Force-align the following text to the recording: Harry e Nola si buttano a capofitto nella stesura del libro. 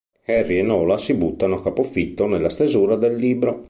Harry 0.25 0.57
e 0.57 0.61
Nola 0.63 0.97
si 0.97 1.13
buttano 1.13 1.57
a 1.57 1.61
capofitto 1.61 2.25
nella 2.25 2.49
stesura 2.49 2.95
del 2.95 3.17
libro. 3.17 3.59